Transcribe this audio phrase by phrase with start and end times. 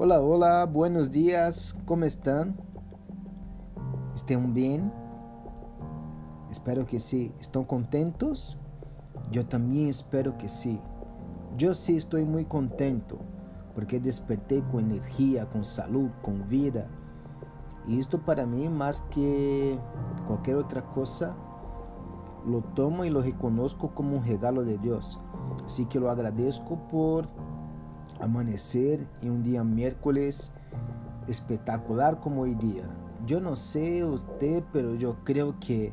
[0.00, 2.54] Hola, hola, buenos días, ¿cómo están?
[4.14, 4.92] ¿Están bien?
[6.52, 7.34] Espero que sí.
[7.40, 8.60] ¿Están contentos?
[9.32, 10.78] Yo también espero que sí.
[11.56, 13.18] Yo sí estoy muy contento
[13.74, 16.86] porque desperté con energía, con salud, con vida.
[17.84, 19.80] Y esto para mí más que
[20.28, 21.34] cualquier otra cosa,
[22.46, 25.18] lo tomo y lo reconozco como un regalo de Dios.
[25.66, 27.26] Así que lo agradezco por
[28.20, 30.50] amanecer en un día miércoles
[31.26, 32.84] espectacular como hoy día.
[33.26, 35.92] Yo no sé usted, pero yo creo que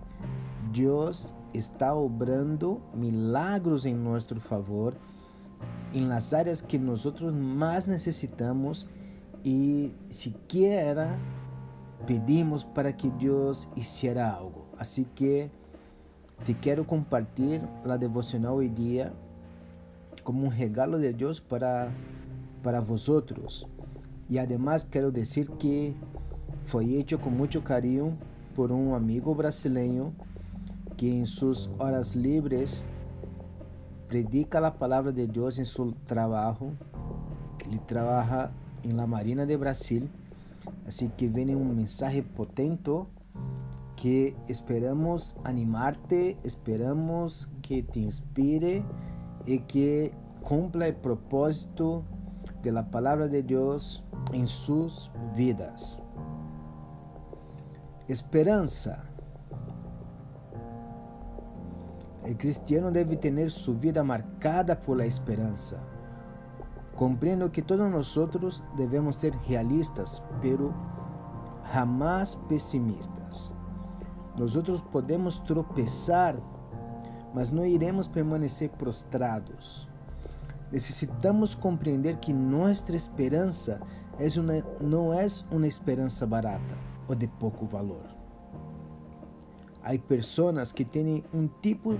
[0.71, 4.95] Dios está obrando milagros en nuestro favor
[5.93, 8.89] en las áreas que nosotros más necesitamos
[9.43, 11.17] y siquiera
[12.05, 14.65] pedimos para que Dios hiciera algo.
[14.77, 15.49] Así que
[16.45, 19.13] te quiero compartir la devocional hoy día
[20.25, 21.93] como un regalo de Dios para
[22.65, 23.67] para vosotros.
[24.27, 25.93] Y además quiero decir que
[26.65, 28.17] fue hecho con mucho cariño
[28.55, 30.13] por un amigo brasileño
[30.97, 32.83] que en sus horas libres
[34.07, 36.71] predica la palabra de Dios en su trabajo.
[37.67, 38.49] Ele trabaja
[38.81, 40.09] en la Marina de Brasil.
[40.87, 42.91] Así que viene un mensaje potente
[43.95, 48.83] que esperamos animarte, esperamos que te inspire
[49.45, 52.03] y que cumpla el propósito
[52.61, 52.89] de la
[53.27, 55.99] de Dios en sus vidas.
[58.07, 59.03] Esperanza.
[62.23, 65.79] El cristiano debe tener su vida marcada por la.
[66.95, 70.73] Comprendo que todos nosotros debemos ser realistas, pero
[71.71, 73.53] jamás pesimistas.
[74.37, 76.41] Nosotros podemos tropezar,
[77.35, 79.85] mas não iremos permanecer prostrados.
[80.71, 83.81] Necessitamos compreender que nossa esperança
[84.17, 86.77] é uma, não é uma esperança barata
[87.09, 88.05] ou de pouco valor.
[89.83, 91.99] Há pessoas que têm um tipo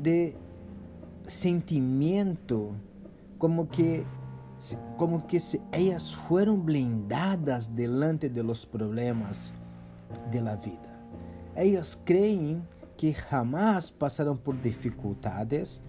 [0.00, 0.34] de
[1.26, 2.74] sentimento
[3.38, 4.06] como que
[4.96, 9.52] como que se elas foram blindadas delante de los problemas
[10.30, 10.96] de la vida.
[11.54, 12.62] Elas creem
[12.96, 15.82] que jamás passaram por dificuldades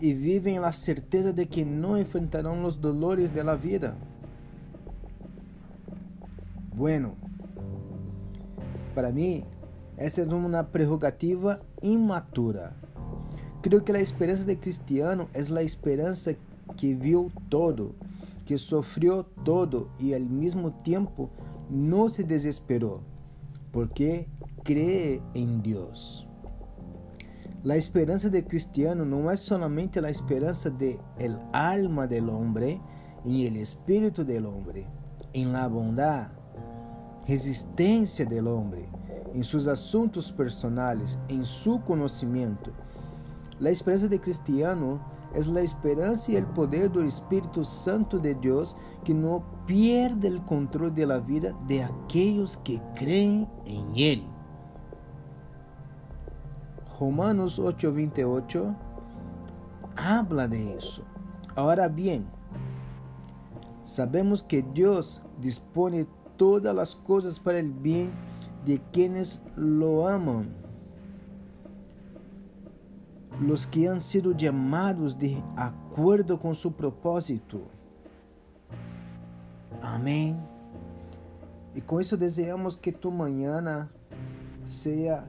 [0.00, 3.96] e vivem a certeza de que não enfrentarão os dolores da vida.
[6.74, 7.16] Bueno,
[8.94, 9.44] para mim,
[9.96, 12.76] essa é uma prerrogativa imatura.
[13.60, 16.36] Creio que a esperança de cristiano é a esperança
[16.76, 17.94] que viu todo,
[18.44, 21.28] que sofreu todo e ao mesmo tempo
[21.68, 23.02] não se desesperou,
[23.72, 24.26] porque
[24.68, 26.28] cree em Deus.
[27.64, 32.78] La esperanza del cristiano no es solamente la esperanza de el alma del hombre
[33.24, 34.86] y el espíritu del hombre,
[35.32, 36.28] en la bondad,
[37.26, 38.86] resistencia del hombre,
[39.32, 42.70] en sus asuntos personales, en su conocimiento.
[43.60, 45.00] La esperanza del cristiano
[45.34, 50.42] es la esperanza y el poder del Espíritu Santo de Dios que no pierde el
[50.42, 54.37] control de la vida de aquellos que creen en Él.
[56.98, 58.74] Romanos 8:28
[59.96, 61.04] habla de isso.
[61.54, 62.26] Ahora bien,
[63.84, 68.10] sabemos que Deus dispone todas as coisas para o bem
[68.64, 70.48] de quienes lo amam,
[73.40, 77.62] los que han sido llamados de acordo com su propósito.
[79.80, 80.36] Amém.
[81.76, 83.88] E com isso desejamos que tu manhã
[84.64, 85.28] seja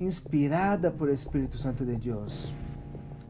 [0.00, 2.52] inspirada por Espírito Santo de Deus.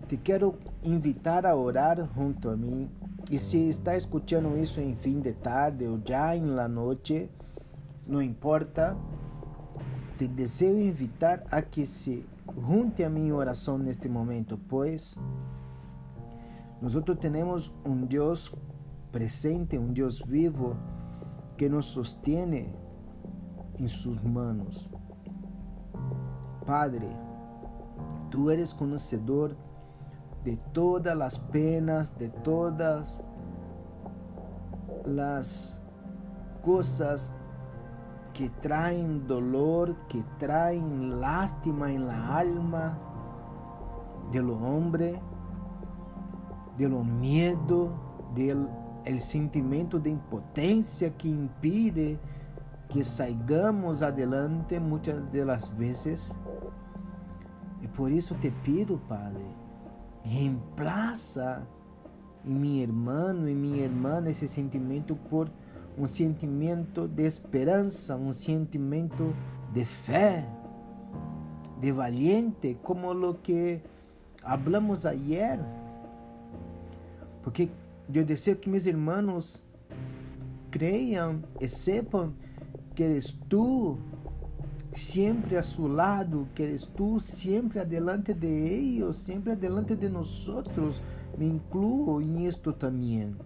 [0.07, 2.91] Te quero invitar a orar junto a mim.
[3.31, 7.31] E se está escutando isso em fim de tarde ou já em la noite,
[8.07, 8.97] não importa.
[10.17, 12.27] Te desejo invitar a que se
[12.67, 15.17] junte a minha oração neste momento, pois
[16.81, 18.55] nós temos um Deus
[19.13, 20.77] presente, um Deus vivo
[21.57, 22.73] que nos sostiene
[23.79, 24.91] em suas manos.
[26.69, 27.09] Padre,
[28.29, 29.57] tú eres conocedor
[30.45, 33.23] de todas las penas, de todas
[35.07, 35.81] las
[36.63, 37.33] cosas
[38.35, 42.99] que traen dolor, que traen lástima en la alma
[44.31, 45.23] del hombre,
[46.77, 47.95] de lo miedo,
[48.35, 48.69] del
[49.07, 52.21] el sentimiento de impotencia que impide
[52.91, 56.37] que saigamos adelante muitas das vezes
[57.83, 59.47] e por isso te pido, Padre,
[60.23, 61.67] reemplaça
[62.45, 65.51] em meu irmão, em minha irmã, esse sentimento por
[65.97, 69.35] um sentimento de esperança, um sentimento
[69.73, 70.49] de fé,
[71.81, 73.81] de valiente, como o que
[74.43, 75.59] hablamos ayer.
[77.43, 77.69] Porque
[78.13, 79.65] eu desejo que meus irmãos
[80.71, 82.35] creiam e sepam
[82.95, 83.99] que eres tu
[84.93, 91.03] sempre a su lado, que eres tú sempre adelante de ellos, sempre adelante de nosotros.
[91.37, 93.37] Me incluo em isto também.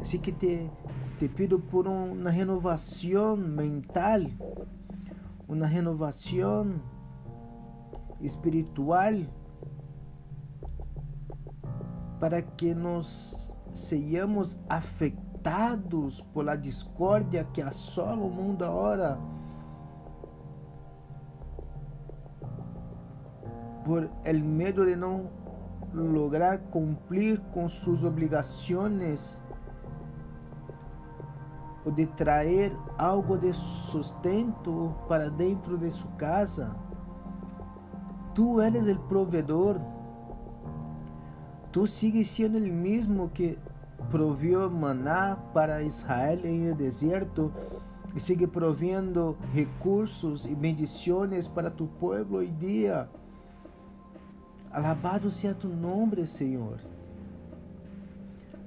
[0.00, 0.70] Assim que te,
[1.18, 4.22] te pido por uma renovação mental,
[5.46, 6.80] uma renovação
[8.20, 9.14] espiritual,
[12.18, 19.18] para que nos sejamos afetados por la discórdia que assola o mundo agora
[23.88, 25.22] por el miedo de no
[25.94, 29.40] lograr cumplir con sus obligaciones
[31.86, 36.76] o de traer algo de sustento para dentro de su casa.
[38.34, 39.80] Tú eres el proveedor.
[41.70, 43.58] Tú sigues siendo el mismo que
[44.10, 47.52] provió maná para Israel en el desierto
[48.14, 53.08] y sigue proviendo recursos y bendiciones para tu pueblo hoy día.
[54.70, 56.78] Alabado sea tu nombre, Senhor.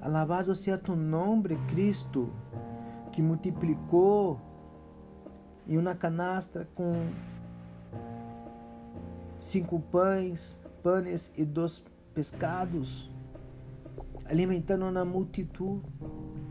[0.02, 2.32] Alabado sea tu nombre, Cristo,
[3.12, 4.40] que multiplicou
[5.68, 7.08] em uma canastra com
[9.38, 11.84] cinco pães, panes e dois
[12.14, 13.12] pescados,
[14.26, 15.82] alimentando uma multidão.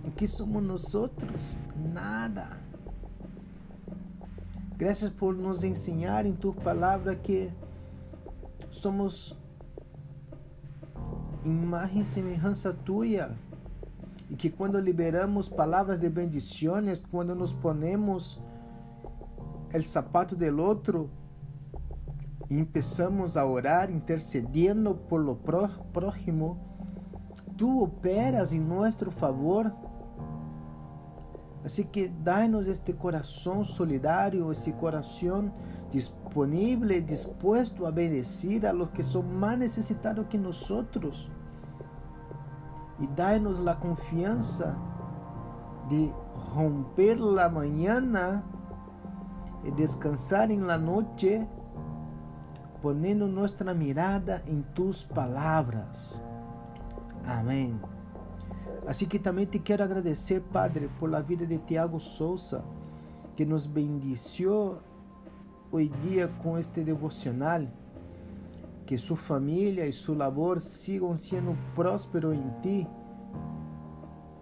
[0.04, 1.56] O que somos nós outros?
[1.92, 2.60] Nada.
[4.76, 7.50] Graças por nos ensinar em tua palavra que
[8.80, 9.36] somos
[11.44, 13.36] imagem e semelhança tua.
[14.28, 18.40] E que quando liberamos palavras de bendições, quando nos ponemos
[19.72, 21.10] el sapato del outro
[22.48, 26.58] e empezamos a orar intercediendo por lo próximo,
[27.56, 29.72] tu operas em nosso favor.
[31.64, 35.52] Assim que dá-nos este coração solidário, esse coração
[36.30, 41.28] disponible, dispuesto a bendecir a los que son más necesitados que nosotros.
[43.00, 44.76] Y danos la confianza
[45.88, 46.12] de
[46.54, 48.44] romper la mañana
[49.64, 51.48] y descansar en la noche,
[52.80, 56.22] poniendo nuestra mirada en tus palabras.
[57.26, 57.80] Amén.
[58.86, 62.62] Así que también te quiero agradecer, Padre, por la vida de Tiago Souza,
[63.34, 64.89] que nos bendició
[65.72, 67.62] hoy dia com este devocional.
[68.86, 72.88] Que sua família e seu labor sigam sendo prósperos em ti.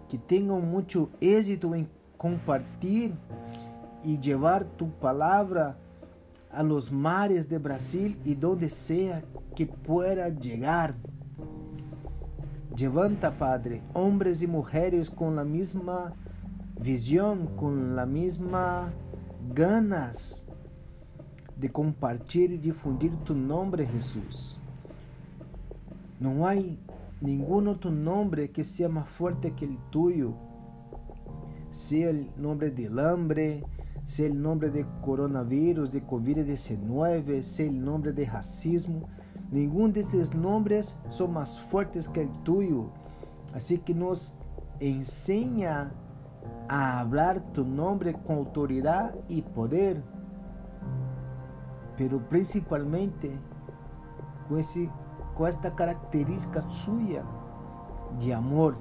[0.07, 1.87] Que tenham muito êxito em
[2.17, 3.15] compartilhar
[4.03, 5.77] e levar tu palavra
[6.51, 9.23] a los mares de Brasil e donde sea
[9.55, 10.95] que pueda llegar.
[12.79, 16.13] Levanta, Padre, homens e mulheres com a mesma
[16.79, 17.67] visão, com
[17.99, 18.91] a mesma
[19.53, 20.48] ganas
[21.59, 24.57] de compartilhar e difundir tu nome, Jesus.
[26.17, 26.53] Não há
[27.21, 30.35] nenhum outro nome que seja mais forte que o tuyo.
[31.69, 33.63] Seja o nome de hambre,
[34.05, 39.09] seja o nome de coronavírus, de Covid-19, seja o nome de racismo.
[39.51, 42.89] Nenhum destes nomes são mais fortes que o tuyo.
[43.53, 44.33] Assim que nos
[44.79, 45.93] ensina
[46.69, 50.01] a falar tu nome com autoridade e poder
[51.99, 53.37] pero principalmente
[54.47, 54.89] com, esse,
[55.35, 57.25] com esta característica sua
[58.17, 58.77] de amor.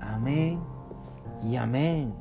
[0.00, 0.62] Amém
[1.42, 2.14] e amém.